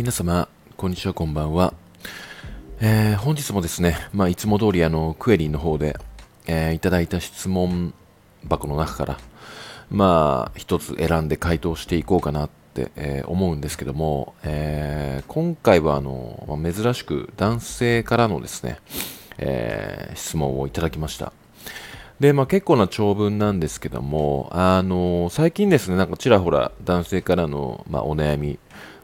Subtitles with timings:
[0.00, 1.74] 皆様、こんにちは、こんばんは。
[2.80, 5.94] えー、本日もですね、まあ、いつも通りあの、クエリーの方で、
[6.46, 7.92] えー、いただいた質問
[8.48, 9.18] 箱の中から、
[9.90, 18.78] まあ、一つ選んで回答していこうかなって、えー、思うんですけども、えー、今回はあの、まあ、珍しく男性からのですね、
[19.36, 21.30] えー、質問をいただきました。
[22.20, 28.58] で、まあ、結構な長文なんですけども、あの最近ですね、なんかちらほら男性からの、まあ、お悩み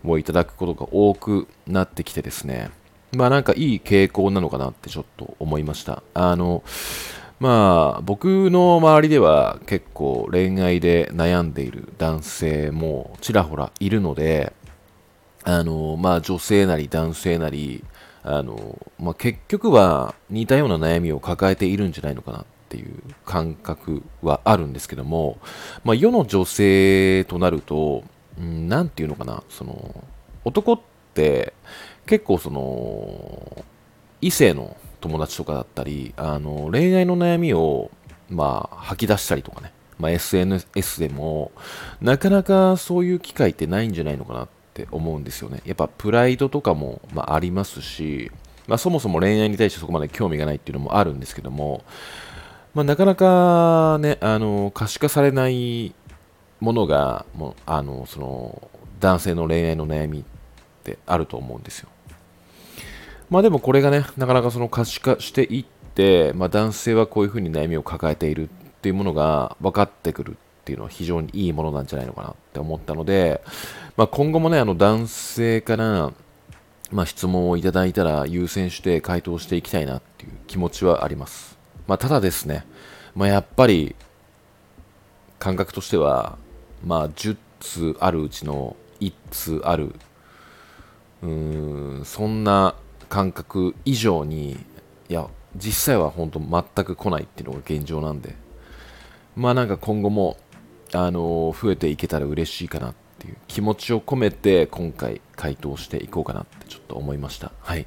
[0.04, 2.70] をいただくことが多くなってきてですね、
[3.12, 6.02] まあなんかいい傾向なのかなってちょっと思いました。
[6.14, 6.62] あの、
[7.38, 14.52] まあ僕の周りでは結構恋愛で悩んでいる男性もちらほらいるので、
[15.44, 17.84] あの、まあ女性なり男性なり、
[18.22, 25.38] あの、まあ結局は似たような悩みを抱えているんじゃないのかなっていう感覚はあるんですけども、
[25.84, 28.02] まあ、世の女性となると、
[28.38, 30.04] うん、なんていうのかな、その、
[30.44, 30.80] 男っ
[31.14, 31.52] て
[32.06, 33.64] 結構その、
[34.20, 37.90] 異性の友達とかだったり、あの、恋愛の悩みを、
[38.28, 41.52] まあ、吐き出したりとかね、まあ、SNS でも、
[42.00, 45.62] なかなかそういう機会ってないんじゃないのかなって思うんですよね。
[45.64, 48.30] やっぱプライドとかも、まあ、ありますし、
[48.66, 51.84] まあ、そもそも恋愛に対してそこまで興味がないっていうのもあるんですけども、
[52.74, 55.94] まあ、なかなかね、あの、可視化されない
[56.60, 60.24] ものが、もう、あの、その、男性の恋愛の悩みっ
[60.82, 61.88] てあると思うんですよ。
[63.28, 65.64] まあでもこれがね、なかなかその可視化していっ
[65.94, 73.42] て、まあ男性はこういうふうに悩みを抱えているっていうものが分かってくるっていうのは非常にいいものなんじゃないのかなって思ったので、
[73.96, 76.12] まあ今後もね、あの男性から、
[76.92, 81.58] まあ質問をいただいたら優先して回答していきたいなっていう気持ちはあります。
[81.86, 82.64] まあ、ただですね、
[83.14, 83.94] まあ、やっぱり
[85.38, 86.38] 感覚としては、
[86.84, 89.94] まあ、10通あるうちの1通ある。
[91.22, 92.74] うーんそんな
[93.08, 94.58] 感覚以上に
[95.08, 98.34] いや実際は本当全く来ないっていうのが現状なんで。
[99.36, 100.38] まあなんか今後も
[100.92, 107.52] あの増えていけたら嬉しいかなっていう気持ちを込めて今回回答していこうかなってちょっと思いました。
[107.60, 107.86] はい、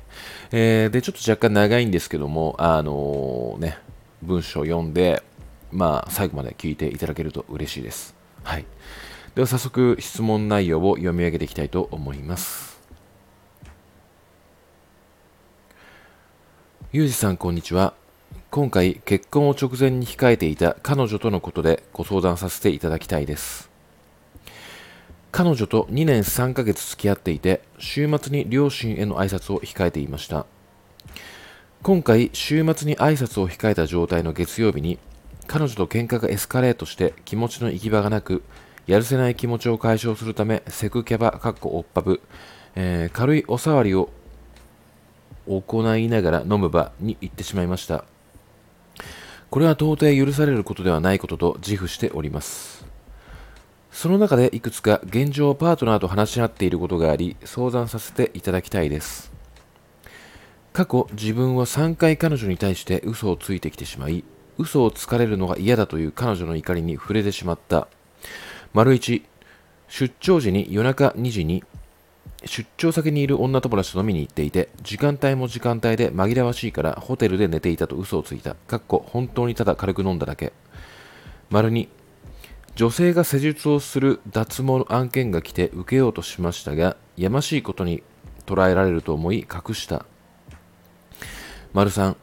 [0.51, 3.79] えー、でちょっと若干長いんですけどもあのー、ね
[4.21, 5.23] 文章を読んで、
[5.71, 8.18] まあ、最後まで聞いていただけると嬉しいです。
[8.43, 8.65] はい。
[9.35, 12.79] では早速質問内容を読み上げていきたいと思います。
[16.91, 17.93] ゆうじさん、こんにちは。
[18.49, 23.69] 今回、結婚を直前に控えていた彼女とのことでご相談させていただきたいです。
[25.31, 30.47] 彼女と2年3ヶ月付き合っていて、週末に両親への挨拶を控えていました。
[31.83, 34.97] 今回週末に挨拶を控えた状態の月曜日に
[35.49, 38.43] 彼女と喧嘩がエスカレートして気持ちの行き場がなく
[38.85, 42.21] やるせない気持ちを解消するためセクキャバかっこおっぱぶ、
[42.75, 44.11] えー、軽いお触りを
[45.47, 48.05] 行いながら飲む場に行ってしまいました。
[49.49, 52.85] これは到底許されることではないことと自負しております。
[53.91, 59.31] その中でいくつか現状パートナーと話し合っていることがあり相談させていただきたいです。
[60.73, 64.23] 過去自分は3回彼女に対して嘘をついてきてしまい
[64.59, 67.87] 嘘をつかれるのが嫌だという彼女の怒りに触れてしまった。
[68.73, 69.23] 丸1
[69.87, 71.63] 出張時に夜中2時に
[72.45, 78.53] 出張先にいる女友達と飲みに行っていて時間帯も時間帯で紛らわしいからホテルで寝ていたと嘘をついた。
[78.53, 80.53] かっこ本当にただ軽く飲んだだけ。
[81.49, 81.87] 丸2
[82.75, 88.03] 女性が施術をする脱毛の案件が来て受けようとしましたがやましいことに
[88.45, 90.05] 捉えられると思い隠した。
[91.73, 92.15] 丸3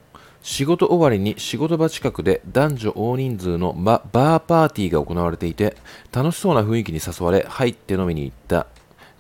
[0.47, 5.77] 仕事終わりに仕事場近くで男女大人数のバーパーティーが行われていて
[6.13, 8.69] 楽しそうな雰囲気に誘われ入って飲みに行った。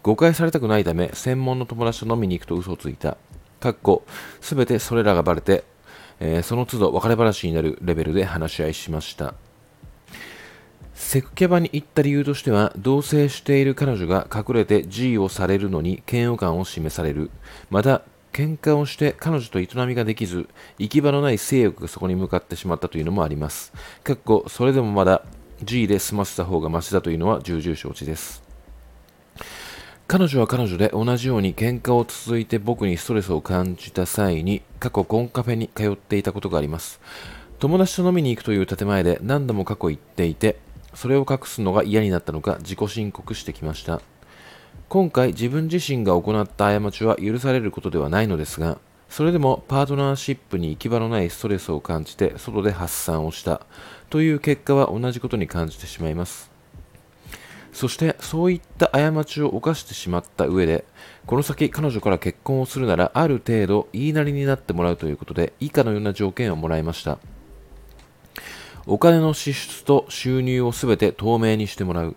[0.04, 3.16] 誤解されたくないため専門の友達と飲みに行くと嘘をついた。
[3.58, 4.04] かっこ
[4.40, 5.64] すべてそれらがバレて、
[6.20, 9.34] えー、その都度別れ話になるレベルで話し合いしました。
[10.94, 17.32] セクキャバに行った理由としては同棲している彼女が隠れて G をされるのに嫌悪感を示される。
[17.68, 18.02] また
[18.36, 20.46] 喧嘩をして彼女と営みができず、
[20.78, 23.72] 行き場のない性欲がそこに向かってしまったというのもあります。
[24.04, 25.22] かっこ、それでもまだ
[25.62, 28.42] G で済ませた方がマシだというのは重々承知です。
[30.06, 37.00] 彼女は彼女で同じように喧嘩を続いて僕にストレスを感じた際に過去コンカフェに通っていたことがあります。
[37.58, 40.58] 友達と飲みに行くという建前で何度も過去行っていて、
[40.92, 44.02] それを隠すのが嫌になったのか自己申告してきました。
[44.88, 48.78] 今回自分自身が行った過ちは許されることではないのですが、
[49.08, 53.60] それでもパートナーシップに行き場のないストレスを感じて外で発散をした
[54.10, 56.56] という結果は同じことに感じてしまいます。
[57.76, 60.86] そしてそういった過ちを犯してしまった上で
[61.26, 67.18] この先彼女から結婚をするならある程度言いなりになってもらうということで以下のような条件をもらいました
[68.86, 72.16] お金の支出と収入をすべて透明にしてもらう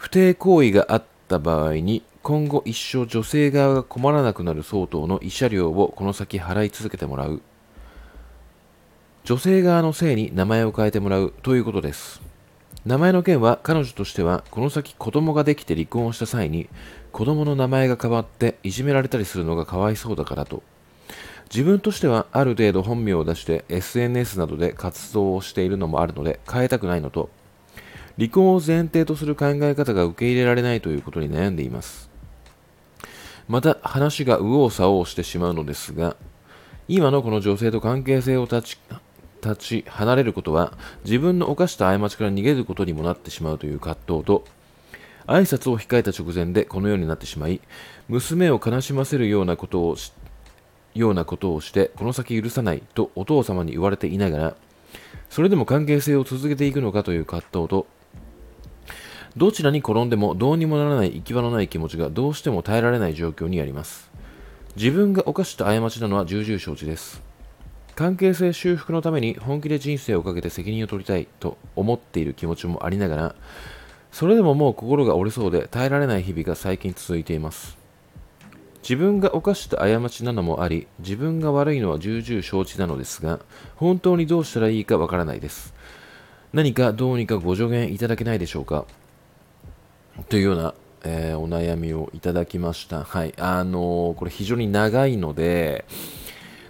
[0.00, 7.42] 不貞行為があった場合に今後一生女性側が困らなくなる相当の慰謝料をこの先払い続けてもらう。
[9.24, 12.22] 女性側のせいに名前を変えてもらうということです。
[12.86, 16.70] 名前の件は彼女としてはこの先子供ができて離婚をした際に
[17.12, 20.62] 子供の名前が変わっていじめられたりするのがかわいそうだからと。
[21.52, 27.28] 自分としてはある程度本名を出して SNS などで活動をしているのもあるので変えたくないのと。
[28.18, 32.10] 離婚を前提とする考え方が受け入れられないということに悩んでいます。
[33.50, 36.16] また話が右往左往してしまうのですが
[36.86, 38.78] 今のこの女性と関係性を立ち
[39.42, 44.44] 立ち離れることは自分の犯した過ちから逃げることにもなってしまうという葛藤と
[45.26, 47.60] 挨拶を控えた直前でこのようになってしまい
[48.08, 50.12] 娘を悲しませるようなことをし
[50.94, 54.56] ようなことをしてこの先許さないとお父様に言われていながら
[55.28, 57.86] それでも関係性を続けていくのかという葛藤と
[59.36, 64.10] どちらに転んでもどうにもならない行き場のない気持ちがどうしても耐えられない状況にあります。
[64.76, 67.22] 自分が犯した過ちなのは重々承知です
[67.96, 73.34] 関係性修復のために本気で人生をかけて責任を取りたいと思っている気持ちもありながら
[74.12, 77.76] それでももう心が折れそうで耐えられない日々が最近続いています
[78.82, 83.40] 自分が犯した過ちなのもあり自分が悪いのは重々承知なのですが
[83.76, 85.74] 本当にどうしたらいいかわからないです
[86.52, 88.86] 何かどうにかご助言いただけないでしょうか
[90.28, 90.74] というような、
[91.04, 93.04] えー、お悩みをいただきました。
[93.04, 93.34] はい。
[93.38, 95.84] あのー、これ非常に長いので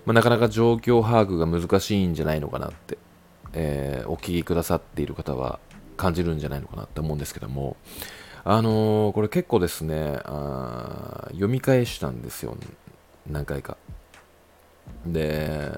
[0.06, 2.98] まあ、なかなか状況把握が難しいんじゃないのかなって、
[3.52, 5.60] えー、お聞きくださっている方は
[5.96, 7.76] 感じるんじゃないのかなって思うんですけども、
[8.42, 12.56] あの、これ結構ですねあ、読み返したんですよ、
[13.28, 13.76] 何回か。
[15.06, 15.70] で、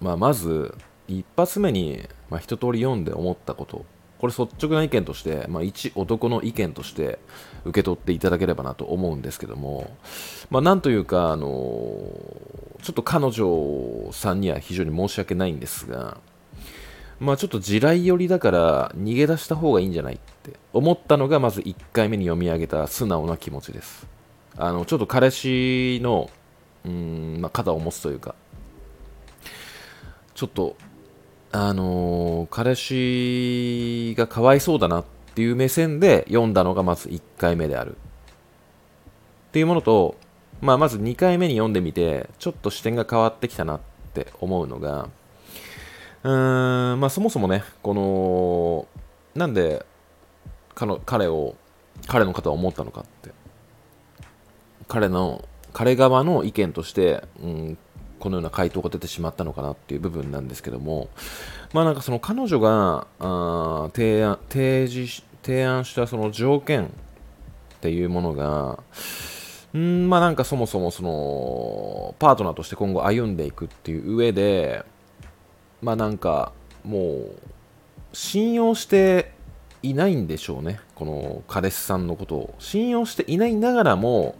[0.00, 0.74] まあ、まず、
[1.08, 3.84] 一発目に、まあ、一通り読んで思ったこと。
[4.18, 7.18] これ率直な意見として、まあ、一男の意見として
[7.64, 9.90] 受け取っていただければなと思うんですけども、
[10.50, 16.18] まあ、なんというか、あのちょっと彼女さんには非常に申し訳ないんですが、
[17.20, 24.06] まあ、ちょっと地雷寄りだから逃げ出した方がいいんじゃないって思ったのがまず1回目に読み上げた素直な気持ちです。
[24.58, 26.30] あのちょっと彼氏の
[26.86, 28.34] うん、まあ、肩を持つというか、
[30.34, 30.76] ちょっと
[31.58, 35.04] あの、彼氏がかわいそうだなっ
[35.34, 37.92] ていう目線で読んだのがまず1回目である。
[37.92, 37.96] っ
[39.52, 40.16] ていうものと、
[40.60, 43.80] まあ、まず2回目に読んでみて、ちょっと視点が変わってきたなっ
[44.12, 45.08] て思うのが、
[46.24, 48.86] うーん、まあ、そもそもね、この、
[49.34, 49.86] なんで
[50.74, 51.54] 彼を、
[52.06, 53.30] 彼の方は思ったのかって。
[54.88, 55.42] 彼の、
[55.72, 57.78] 彼側の意見として、うん、
[58.18, 61.08] このような回答が出てしまったのかなっていう部分なんですけども、
[61.72, 66.88] まあなんかその彼女があ提案提示提案したその条件っ
[67.80, 68.80] ていうものが、
[69.78, 74.84] んまあなんかそもそもそのパートナーとして今後歩んでいくっていう上で、
[75.82, 76.52] まあなんか
[76.84, 77.38] もう
[78.12, 79.32] 信用して
[79.82, 82.54] いないんでしょうね、この彼氏さんのことを。
[82.58, 84.36] 信用していないながらも、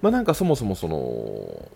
[0.00, 1.68] まあなんかそもそもその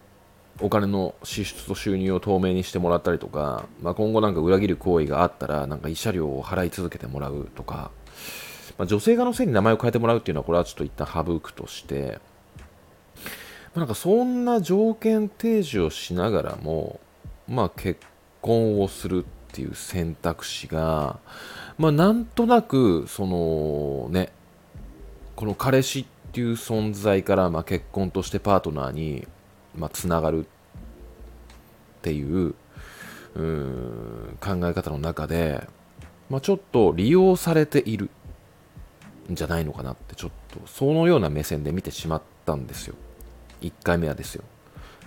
[0.63, 7.91] お金の支出と収入を透明にしてもらったりとか、まあ、今後なんか裏切る行為があったらなんか慰謝料を払い続けてもらうとか、
[8.79, 12.21] まあ、女性側のせいに名前を変えてもらうっていうのはこれはちょっと一旦省くとして、
[13.17, 13.23] ま
[13.75, 17.01] あ、なんかそんな条件提示をしながらも、
[17.49, 18.01] まあ、結
[18.41, 21.19] 婚をするっていう選択肢が、
[21.77, 24.33] まあ、なんとなくそのね
[25.35, 29.27] この彼氏っていう存在から、まあ、結婚としてパートナーに
[29.77, 30.47] まあ、つながる
[32.03, 32.55] っていうう
[34.41, 35.63] 考え方の中で、
[36.29, 38.11] まあ、ちょっと利用されている
[39.31, 42.97] んじゃないのかなってちょっとそのような目線で見てしまったんですよ。
[43.61, 44.43] 1回目はですよ。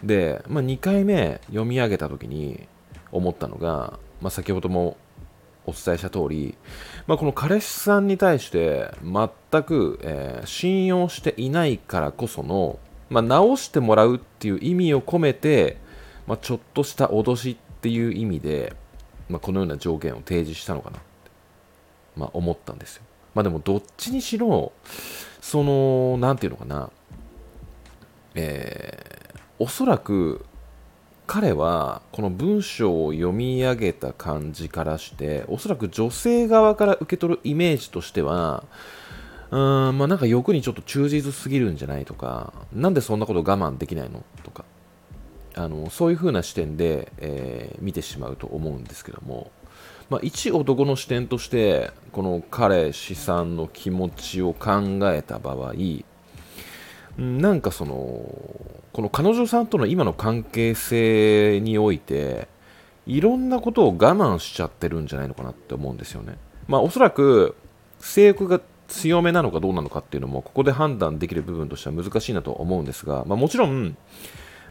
[0.03, 2.65] で、まあ、2回目読み上げた時に
[3.11, 4.95] 思ったのが、まあ、先ほども
[5.65, 6.55] お伝えした通り、
[7.07, 15.77] まあ、この彼氏さんに対して全く、えー、信用していないからこそのまあ、直してもらうっていう意味を込めて、
[16.27, 18.75] まあ、ちょっとした脅しっていう意味で、
[19.29, 21.07] まあ、このような条件を提示したのかなって、
[22.15, 23.03] まあ、思ったんですよ。
[23.33, 24.71] まあでもどっちにしろ、
[25.41, 26.89] その、なんていうのかな、
[28.33, 30.45] えー、おそらく
[31.27, 38.63] 彼はこの文章を読み上げた感じからしておそらく女性側から受け取るイメージとしては
[39.51, 44.65] うーんまあなんか欲にちょっと忠実すぎるんじゃないとかなんでそんなこと我慢できないのとか
[45.55, 49.51] あのそういう風な視点で、えー、見てしまうと思うんですけども、
[50.09, 55.73] まあ、一男の視点としてこの彼氏さんの気持ちを考えた場合
[57.17, 57.95] なんかその
[58.91, 62.47] この彼女さんとの今の関係性において
[63.07, 66.37] いろんなことを我慢しちゃってるんじゃないのかなって思うんですよね。
[66.67, 67.55] まあおそらく
[67.99, 73.97] 性欲が強めなのかどうなのかっていうのもここで判断できる部分としては難しいなと思うんですが、まあ、もちろん、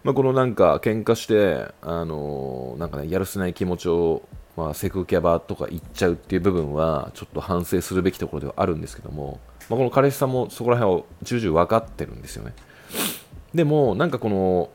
[0.04, 12.52] まあ、このなんか喧嘩してあのなんかねやるせない気持ちをまあ、セクキャバとか言っちゃうっていう部分はちょっと反省するべきところではあるんですけども、まあ、この彼氏さんもそこら辺を重々分かってるんですよね。
[13.52, 14.70] でもなんかこの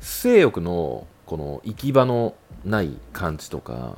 [0.00, 3.96] 性欲のこの行き場のない感じとか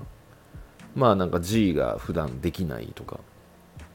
[0.94, 3.20] まあなんか G が普段できないとか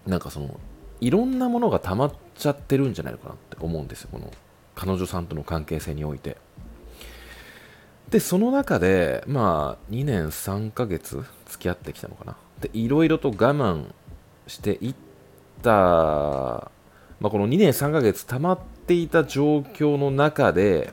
[0.08, 0.60] なんかその
[1.00, 4.32] いろんなものが溜まっちゃってるんじゃないのかなって思うんですよこの
[4.76, 6.38] 彼女さんとの関係性において。
[8.12, 12.36] でその中でまあ2年3ヶ月付き合ってきたのかな。
[12.60, 13.86] でいろいろと我慢
[14.48, 14.96] していっ
[15.62, 20.92] た、まあ、この2年3ヶ月溜まっていた状況の中で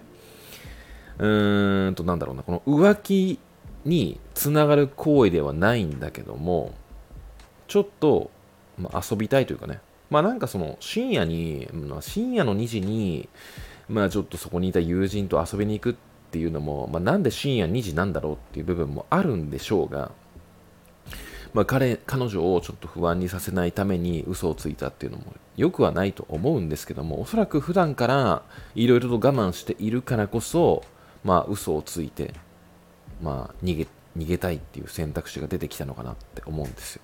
[1.18, 3.38] うーんとなんだろうなこの浮気
[3.84, 6.74] につながる行為ではないんだけども
[7.66, 8.30] ちょっと、
[8.78, 9.80] まあ、遊びたいというかね。
[10.08, 13.28] まあなんかその深夜に、まあ、深夜の2時に
[13.88, 15.94] まあちょっとそこにいた友人と遊びに行くっ
[16.36, 20.12] っていうのも、まあ、なんで深夜2時なんだろうっていう部分もあるんでしょうが、
[21.54, 28.42] まあ、彼彼女をちょっと不安にさせないために嘘をついたっていうのもよくはないと思うんですけどもおそらく普段から
[28.74, 30.84] いろいろと我慢しているからこそ、
[31.24, 32.34] まあ、嘘をついて、
[33.22, 33.86] まあ、逃げ
[34.18, 37.02] 逃げたいっていう選択肢が出てきたのかなって思うんですよ。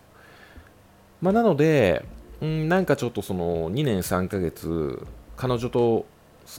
[1.22, 2.04] まあ、なので、
[2.42, 6.06] んなんかちょっとその2年3ヶ月彼女と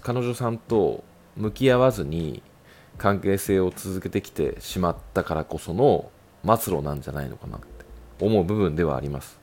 [0.02, 1.04] 彼女さんと
[1.36, 2.42] 向き合わずに
[3.04, 6.10] 関係性を続けてきてしまったからこその
[6.46, 7.68] 末路なんじゃないのかなって
[8.22, 9.42] 思う部分ではあります。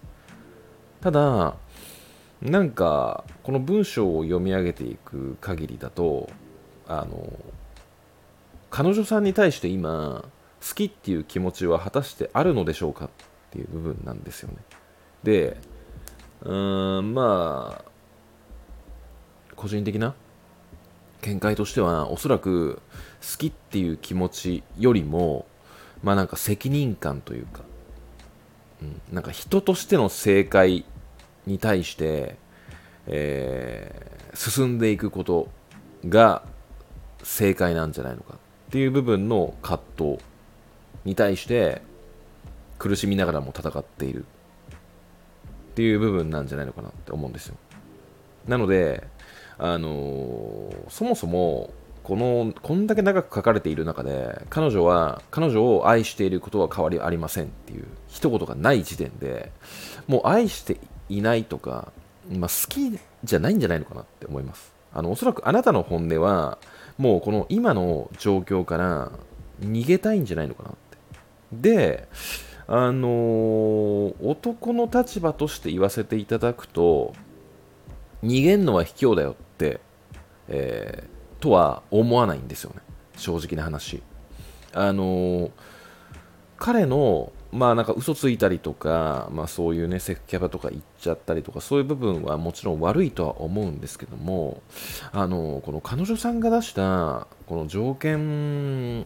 [1.03, 1.57] ただ
[2.41, 6.31] なんかこの文章を読み上げていく限りだと
[6.89, 7.31] あの
[8.71, 10.25] 彼女さんに対して今
[10.67, 13.09] 好きっていう気持ちは果たしてあるのでしょうかっ
[13.51, 14.57] ていう部分なんですよね。
[15.23, 15.59] で
[16.45, 17.91] うーんまあ
[19.55, 20.15] 個人的な
[21.23, 22.81] 見解としてはおそらく
[23.21, 25.47] 好きっていう気持ちよりも
[26.03, 27.63] まあなんか責任感というか、
[28.83, 30.85] うん、なんか人としての正解
[31.47, 32.37] に対して、
[33.07, 35.49] えー、進んでいくこと
[36.09, 36.43] が
[37.23, 38.39] 正解なんじゃないのかっ
[38.71, 40.19] ていう部分の葛藤
[41.05, 41.83] に対して
[42.79, 47.57] 苦しみながらも戦っているっていう部分なんじゃないのかなって思うんですよ
[48.49, 49.07] なので
[49.61, 51.71] あの、そもそも
[52.03, 59.53] このこんだけ長く書かれている中で彼女は彼女を愛していることは変わりありませんっていう一言がない時点で
[60.09, 61.93] もう愛していないとか、
[62.29, 64.73] まあ、好きじゃないんじゃないのかなって思います。
[64.93, 66.59] あのおそらくあなたの本音は
[66.99, 69.13] もうこの今の状況から
[69.61, 70.99] 逃げたいんじゃないのかなって。
[71.53, 72.09] で
[72.67, 77.15] あのー、男の立場として言わせていただくと
[78.23, 79.81] 逃げんのは卑怯だよって、
[80.49, 82.81] えー、とは思わないんですよね。
[83.17, 84.03] 正直な話。
[84.73, 85.51] あのー、
[86.59, 94.63] 彼のまあなんか嘘ついたりとか、まあそういうね、セクキャバとか言っちゃったりとか、そういう部分はもちろん悪いとは思うんですけども、
[95.13, 99.05] あの、この彼女さんが出した、この条件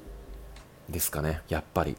[0.91, 1.97] ですかね、やっぱり。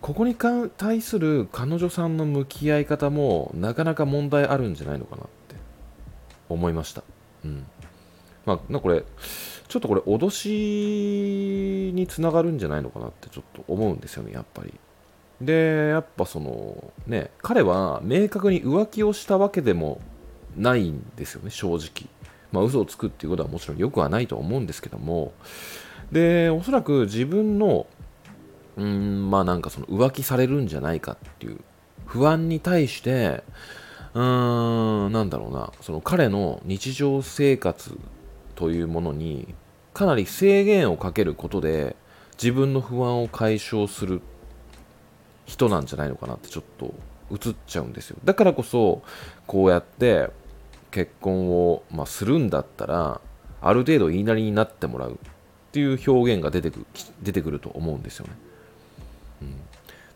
[0.00, 5.22] ここに対する彼女さんの向き合い方も、なかなか問題あるんじゃないのかな。
[6.48, 7.02] 思いました。
[7.44, 7.66] うん。
[8.46, 9.04] まあ、なこれ、
[9.68, 14.74] ちょっとこれ、脅しにつながるんじゃないのかなってちょっと思うんですよね、やっぱり。
[15.40, 20.00] で、やっぱその、ね、彼は明確に浮気をしたわけでも
[20.56, 22.08] ないんですよね、正直。
[22.50, 25.32] まあ、嘘をつくっていうことはもちろん良くはないと思うんですけども、
[26.10, 27.86] で、おそらく自分の、
[28.76, 31.60] うん、まあなんかその浮気されるんじゃないかっていう
[32.06, 33.44] 不安に対して、
[34.14, 37.98] うーん、なんだろうな、その彼の日常生活
[38.54, 39.54] というものに
[39.94, 41.96] かなり制限をかけることで
[42.40, 44.20] 自分の不安を解消する
[45.46, 46.94] 人なんじゃないのかなってちょっと
[47.30, 48.16] 映っちゃうんですよ。
[48.24, 49.02] だからこそ、
[49.46, 50.30] こうやって
[50.90, 53.20] 結婚を、まあ、するんだったら、
[53.60, 55.18] ある程度言いなりになってもらう。
[55.68, 56.86] っていう表現が出てく
[57.22, 58.32] 出てくると思うんですよね、
[59.42, 59.54] うん、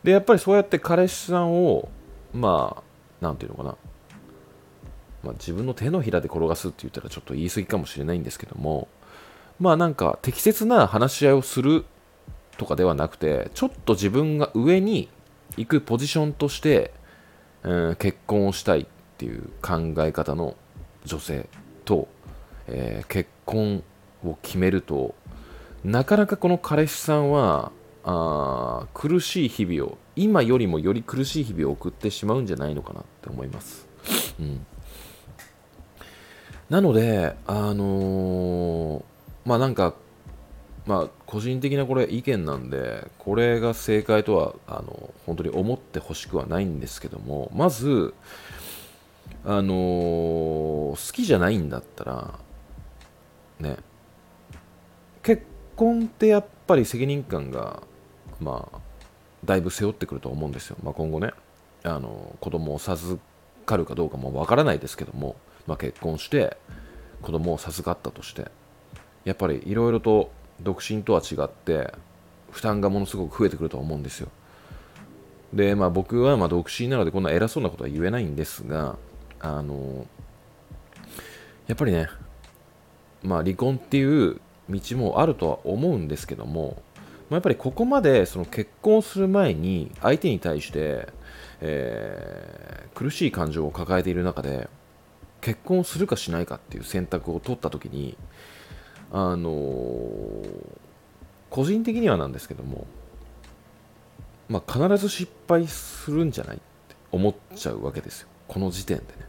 [0.03, 1.89] でやっぱりそうやって彼氏さんを
[2.33, 2.83] まあ
[3.23, 3.77] 何て言うのかな。
[5.23, 8.87] まあ、自分の手のひらで転がすって言ったらちょっと言い過ぎかもしれないんですけども。
[9.59, 11.85] まあなんか適切な話し合いをする
[12.57, 15.09] とかではなくてちょっと自分が上に
[15.57, 16.93] 行くポジションとして、
[17.63, 18.85] うん、結婚をしたいっ
[19.17, 20.55] ていう考え方の
[21.05, 21.47] 女性
[21.85, 22.07] と、
[22.67, 23.83] えー、結婚
[24.25, 25.15] を決めると
[25.83, 27.71] なかなかこの彼氏さんは
[28.03, 33.87] あ苦しい日々を今よりもより苦しい日々を送ってしまうんじゃないのかなって思います。
[34.39, 34.65] うん、
[36.69, 39.03] なので、あのー、
[39.45, 39.95] まあなんか、
[40.85, 48.13] まあ個人的なこれ意見なんで、これが正解とは、あの本当に思ってほしくはないんですけども、まず、
[49.45, 52.39] あのー、好きじゃないんだったら、
[53.59, 53.77] ね、
[55.23, 55.43] 結
[55.75, 57.81] 婚ってやっぱり責任感が、
[58.39, 58.77] まあ、
[59.45, 60.77] だいぶ背負ってくると思うんですよ。
[60.83, 61.31] まあ、今後ね、
[61.83, 63.19] あの子供を授
[63.65, 65.35] かるかどうかもわからないですけども、
[65.67, 66.57] まあ、結婚して
[67.21, 68.47] 子供を授かったとして
[69.25, 70.31] やっぱりいろいろと
[70.61, 71.93] 独身とは違って
[72.51, 74.29] 負担がものすごく増えてくると思うんですよ
[75.53, 78.97] でまあ僕はま独身なのでこんな偉そうなことは言えないんですが
[79.39, 80.05] あの
[81.67, 82.07] やっぱりね
[83.23, 86.81] まあ離婚っていう道もあるとは思うんですけども
[87.29, 91.07] まやっぱりここまでその結婚する前に相手に対して、
[91.61, 94.69] えー、苦しい感情を抱えている中で
[95.41, 98.17] 結婚するかしないかっていう選択を取った時に
[99.11, 100.49] あのー、
[101.49, 102.87] 個人的にはなんですけども、
[104.49, 108.27] まあ、必ず失敗するんじゃないって思っちゃうわけですよ。
[108.47, 109.22] この時点でね。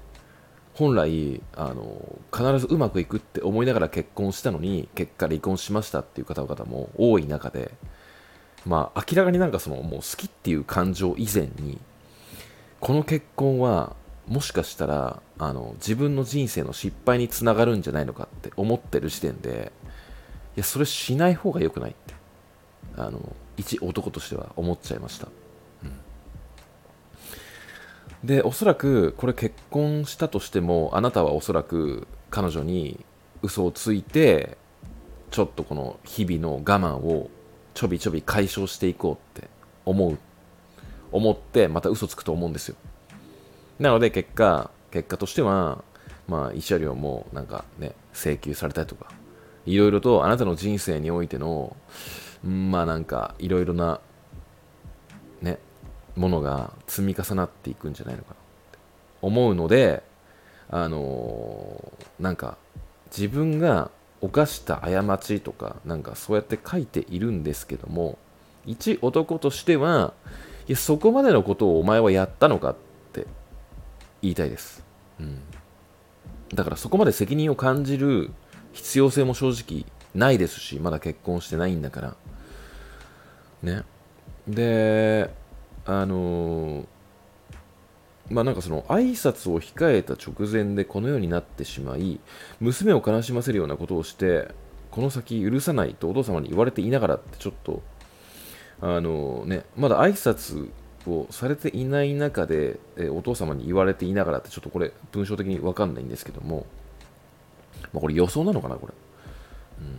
[0.75, 7.71] 本来あの必ずうまくいくって思いながら結婚したのに結果離婚しましたっていう方々も多い中で
[8.66, 11.78] まあ明らかになんかそのもう好きっていう感情以前に
[12.81, 13.95] この結婚は
[14.26, 19.70] もしかしたらあの自分の人生の失敗につながるんじゃないのかって思ってる時点で
[20.57, 22.14] いやそれしない方が良くないって
[22.96, 23.20] あの
[23.57, 25.29] 一男としては思っちゃいました、
[28.24, 33.04] でおそらくこれ結婚したとしてもあなたはおそらく彼女に
[33.42, 34.56] 嘘をついて
[35.30, 37.30] ちょっとこの日々の我慢を
[37.74, 39.48] ちょびちょび解消していこうって
[39.84, 40.18] 思う。
[41.14, 42.76] 思ってまた嘘つくと思うんですよ。
[43.78, 45.84] なので結果、結果としては、
[46.26, 49.10] まあ、慰謝料もなんかね、請求されたりとか、
[49.64, 51.76] いろいろとあなたの人生においての、
[52.42, 54.00] まあなんか、いろいろな、
[55.40, 55.58] ね、
[56.16, 58.37] ものが積み重なっていくんじゃないのかなっ
[58.72, 58.79] て
[59.22, 60.03] 思うので、
[60.70, 62.57] あのー、なんか、
[63.07, 68.18] 自分が犯した過ちとか、なんかそうやって書いているんですけども、
[68.66, 70.14] 一男としては、
[70.66, 72.77] いや、そこまでのことをお前はやったのかっ
[73.12, 73.27] て
[74.22, 74.83] 言いたいです。
[75.20, 75.40] うん。
[76.55, 78.31] だからそこまで責任を感じる
[78.72, 82.16] 必要性も正直ないですし、まだ結婚してないんだから。
[83.62, 83.83] ね。
[84.48, 85.31] で、
[85.87, 86.87] あのー、
[88.31, 92.20] まあなんかその挨拶を控えた直前でこのようになってしまい、
[92.61, 94.49] 娘を悲しませるようなことをして、
[94.90, 97.83] この先許さないとお父様に言われていながらってちょっと、
[98.81, 100.70] あのー、ね、まだ挨拶
[101.07, 106.66] をされていない中で、えお父様に言われていながらってちょっとこれ文章的に分かんないんですけども、
[107.92, 108.94] まあ、これ予想なのかなこれ、
[109.81, 109.99] うん、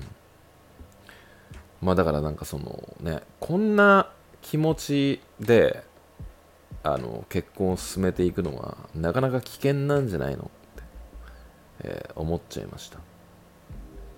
[1.81, 4.09] まあだからなんかそのねこんな
[4.45, 5.83] 気持ちで
[6.83, 10.43] あの結婚を進めていくのはなかなか危険なんじゃないの？
[10.43, 10.83] って、
[11.81, 12.99] えー、思っちゃいました。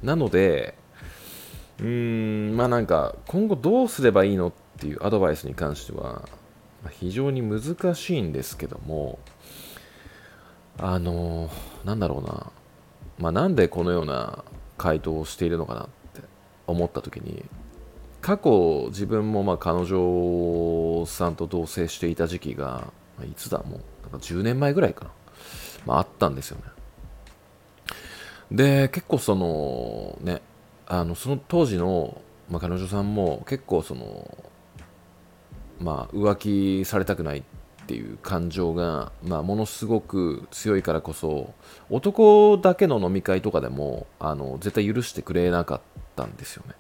[0.04, 0.76] なので
[1.80, 6.28] うーんまあなんか今後どうすればいいのっていうアドバイスに関しては
[6.92, 9.20] 非常に難しいんですけども、
[10.78, 11.50] あの
[11.86, 12.52] なんだろうな、
[13.18, 14.44] まあ、なんでこのような
[14.78, 16.22] 回答をしているのかなって
[16.68, 17.46] 思った時に、
[18.28, 22.92] 過去自分もまあ彼女さんと同棲していた時期が、
[23.24, 25.12] いつだもう、なんか10年前ぐらいかな、
[25.86, 26.64] まあ、あったんですよね。
[28.52, 30.42] で、結構そのね、
[30.88, 34.38] あのその当時の、まあ、彼女さんも結構その
[35.80, 36.36] まあ、浮
[36.82, 37.44] 気されたくないっ
[37.86, 41.54] ていう感情が、まあ、ものすごく強いからこそ
[41.90, 45.82] 男だけの飲み会とかでもあの絶対許してくれなかっ
[46.18, 46.74] たんですよね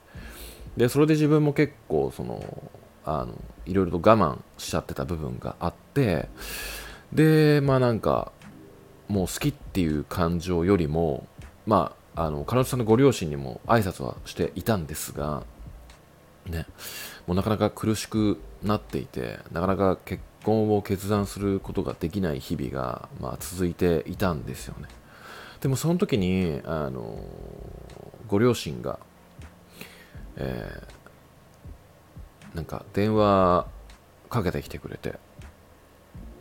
[0.77, 2.71] でそれで自分も結構その
[3.03, 3.33] あの
[3.65, 6.29] いろいろと我慢しちゃってた部分があって
[7.11, 8.31] でまあなんか
[9.07, 11.27] もう好きっていう感情よりも
[11.65, 15.43] まああの彼女さんのご両親にも挨拶はしていたんですが
[16.45, 16.65] ね
[17.25, 24.87] もうなかなか苦しくなっていてなかなか結婚を決断することができない日々が、まあ、続いていたんですよね。
[25.59, 27.19] でもその時にあの
[28.27, 28.99] ご両親が、
[30.37, 33.67] えー、なんか電話
[34.29, 35.19] かけてきてくれて。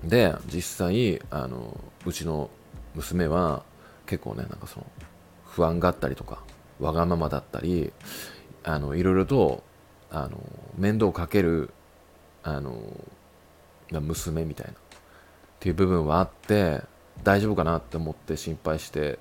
[0.05, 2.51] で実際あのうちの
[2.95, 3.65] 娘は
[4.07, 4.87] 結構ねなんかその
[5.45, 6.43] 不安があったりとか
[6.81, 7.93] わがままだったり
[8.63, 9.63] あのいろいろと
[10.11, 10.39] あの
[10.77, 11.71] 面倒をかける
[12.43, 12.79] あの
[13.91, 14.75] 娘みたいなっ
[15.61, 16.83] ていう部分はあって
[17.23, 19.19] 大丈夫かなって思って心配して、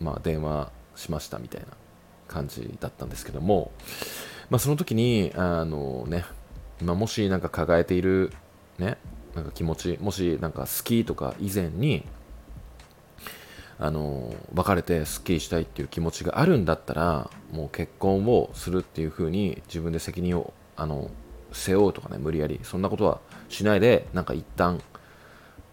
[0.00, 1.66] まあ、電話しましたみたいな。
[2.34, 3.70] 感じだったんですけども、
[4.50, 6.24] まあ、その時にあのね、
[6.82, 8.32] まあ、もしなんか抱えている
[8.78, 8.98] ね
[9.36, 12.04] なんか気持ちもしなんか好きとか以前に
[13.78, 21.10] あの別れてすっきりしたいっていう気持ちがあるんだったらもう結婚をするっていう風に自分で責任をあの
[21.52, 24.80] 背負うとかね無理やりそんなことはしないでなんか一旦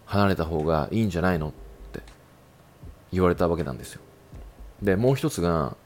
[0.06, 1.52] 離れた方がいいんじゃないのっ
[1.92, 2.00] て
[3.12, 4.00] 言われたわけなんですよ。
[4.82, 5.76] でもう一つが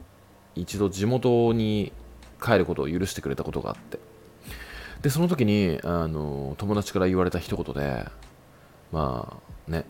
[0.59, 1.91] 一度地元に
[2.41, 3.99] 帰ることを許してくれたことがあって。
[5.01, 8.05] でその時にあの友達から言われた一言で
[8.91, 9.85] まあね。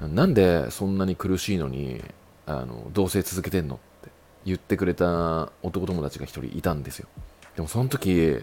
[0.00, 2.02] なんでそんなに苦しいのに
[2.46, 4.10] あの同棲続けてんのって
[4.44, 7.08] 言ってくれた男友達が一人いたんですよ。
[7.56, 8.38] でもその時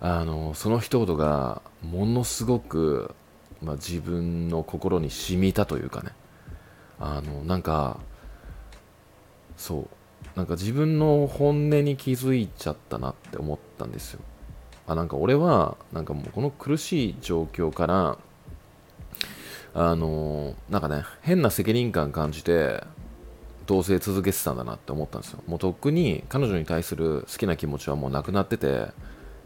[0.00, 3.14] あのその一言がものすごく、
[3.62, 6.10] まあ、自分の心に染みたというかね。
[7.00, 7.98] あのなんか
[9.56, 9.88] そう
[10.36, 14.20] なんか自分の本音に気づいちゃったなって思ったんですよ。
[14.86, 18.18] あなんか俺はなんかもうこの苦しい状況から
[19.72, 22.82] あのなんかね変な責任感感じて
[23.66, 25.42] 同棲続けてたんだなって思ったんですよ。
[25.46, 28.88] もうとっくに彼女に対する好きな気持ちはもうなくなってて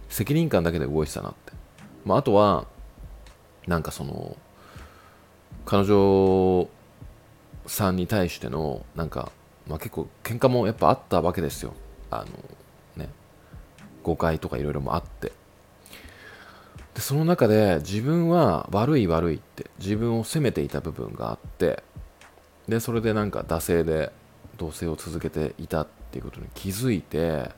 [0.09, 1.53] 責任感だけで動いてたなって、
[2.05, 2.67] まあ、あとは
[3.67, 4.37] なんかその
[5.67, 6.69] 彼女
[7.67, 9.31] さんに対してのなんか、
[9.69, 11.75] まあ、結構喧嘩もやっぱあったわけですよ。
[12.11, 12.27] あの
[12.97, 13.11] ね。
[14.03, 15.33] 誤解とかいろいろもあって。
[16.99, 21.85] でその中で自分は悪い悪いって自分を責めていた部分があって
[22.67, 24.11] でそれでなんか惰性で
[24.57, 27.53] 同棲を続けていたっていうことに気づいて、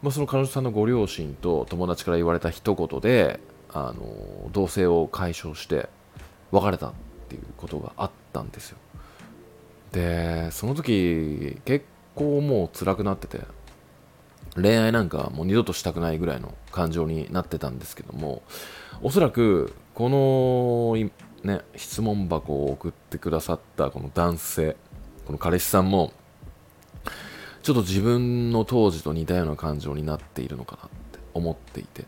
[0.00, 3.38] まあ、その彼女さんのご両親と友達から言われた一言で
[3.70, 5.90] あの同棲を解消して
[6.50, 6.92] 別れたっ
[7.28, 8.78] ていうことがあったんですよ。
[9.96, 13.40] でその時結構もう辛くなってて
[14.54, 18.42] 恋愛なんかもう二度としたくないぐらいの感情になってたんですけども
[19.00, 21.10] おそらくこの
[21.50, 24.76] ね質問箱を送ってくださったこの男性
[25.24, 26.12] この彼氏さんも
[27.62, 32.04] ちょっと自分の当時と似たような感情になっているのかなって思っていて。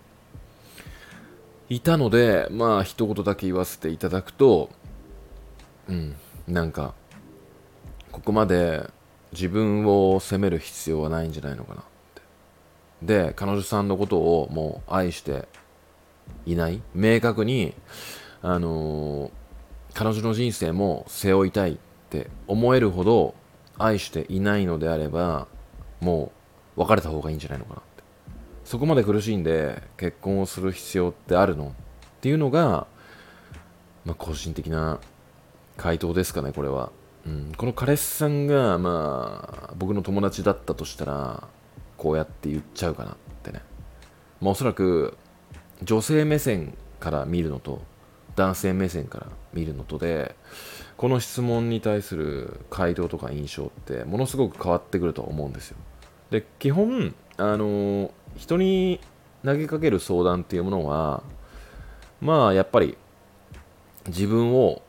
[1.70, 4.70] いたのでまあ一言だけ言わせていただくと
[5.86, 6.94] うんなんか
[8.18, 8.90] ここまで
[9.30, 12.22] 自分を責める必要はないんじゃないのかなって。
[13.02, 15.46] で彼女さんのことをもう愛して
[16.44, 16.82] いない。
[16.94, 17.74] 明確に
[18.42, 19.30] あのー、
[19.94, 21.76] 彼女の人生も背負いたいっ
[22.10, 23.34] て思えるほど
[23.78, 25.46] 愛していないのであれば
[26.00, 26.32] も
[26.76, 28.02] う別れた方がいいんじゃないのかなって。
[28.64, 32.88] そこまで苦しんで結婚をする必要ってあるのっていうのが、
[34.04, 34.98] まあ、個人的な
[35.76, 36.90] 回答ですかねこれは、
[37.56, 41.48] この彼氏さんがまあ僕の友達だったとしたら
[41.96, 43.62] こうやって言っちゃうかなってね、
[44.40, 45.16] まあ、おそらく
[45.82, 47.82] 女性目線から見るのと
[48.36, 50.36] 男性目線から見るのとで
[50.96, 55.76] この質問に対する回答とか印象ってものすごく変わってくると思うんですよ。
[56.30, 59.00] で基本あの人に
[59.44, 61.22] 投げかける相談っていうものは
[62.20, 62.96] まあやっぱり
[64.06, 64.82] 自分を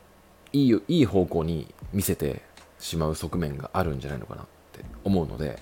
[0.52, 2.42] いいいい方向に見せて
[2.78, 5.58] しまう側面があるんじゃないのかなって思うので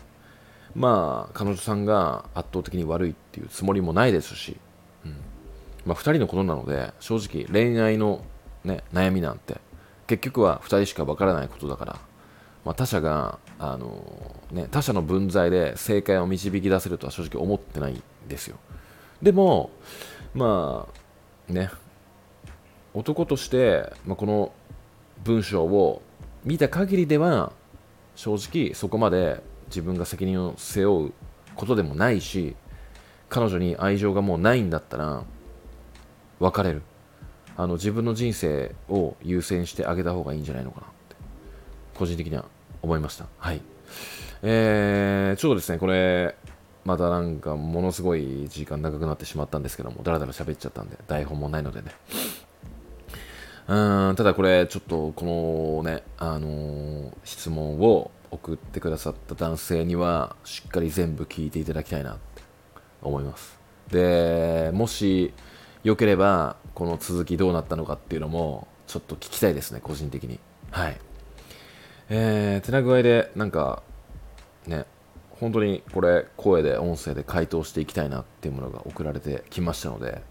[0.75, 4.57] まあ彼女さんが圧倒的に悪いっていうつもりもないですし、
[5.05, 5.17] うん。
[5.85, 8.25] まあ、2人のことなので正直恋愛の、
[8.65, 9.59] ね、悩みなんて
[10.07, 11.99] 結局は2人しか分からないことだから、
[12.65, 18.57] まあ、他者があの、ね、他者の分際で正解を導き出せるとは正直思ってないんですよ。
[19.23, 19.71] でも
[20.35, 20.87] ま
[21.49, 21.71] あね
[22.95, 24.53] 男として、まあ、この
[25.25, 26.03] 文章を
[26.49, 27.53] 見た限りでは
[28.17, 31.13] 正直そこまで自分が責任を背負う
[31.55, 32.57] ことでもないし
[33.29, 35.25] 彼女に愛情がもうないんだったら
[36.41, 36.83] 別れる。
[37.59, 41.17] あの自分の人生を優先してあげた方がいいんじゃないのかなって
[41.95, 42.47] 個人的には
[42.81, 43.27] 思いました。
[43.37, 43.61] はい。
[44.43, 46.37] えー、ちょうどですね、これ、
[46.85, 51.91] またなんかものすごい時間長くなってしまったんですけども、だらだら喋っちゃったんで、台本もないのでね。
[53.69, 62.43] うんただこれ、ちょっとこのね、あのー、質問を送ってくださった男性には、しっかり全部聞いていただきたいなって
[63.03, 63.59] 思います。
[63.91, 65.35] で、もし、
[65.85, 70.41] よければ、この続きどうなったのかっていうのも、ちょっと聞きたいですね、個人的に。
[70.71, 70.97] はい。
[72.09, 73.83] えー、てな具合で、なんか、
[74.67, 74.87] ね、
[75.29, 80.23] 本当にこれ、声で、音声で回答していきたいなっていうものが送られてきましたので、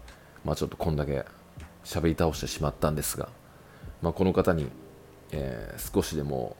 [0.44, 1.24] まあちょっとこんだけ
[1.84, 3.28] 喋り倒してしまったんですが、
[4.02, 4.68] まあ、この方に、
[5.32, 6.56] えー、少しでも、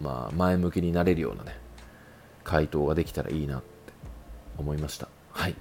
[0.00, 1.56] まあ、前向きになれるようなね、
[2.44, 3.68] 回答ができたらいいなって
[4.58, 5.08] 思いました。
[5.32, 5.54] はい。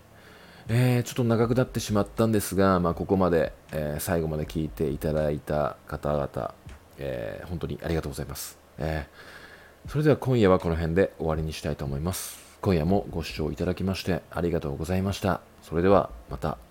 [0.70, 6.54] えー、ちょっと長くなってしまったんですが、まあ、ここまで、えー、最後まで聞いていただいた方々、
[6.98, 8.58] えー、本当にありがとうございます。
[8.80, 9.08] え
[9.88, 12.48] それでは今夜はこの辺で終わりにしたいと思います。
[12.62, 15.40] 今夜もご視聴いただきましてありがとうございました。
[15.62, 16.67] それではまた。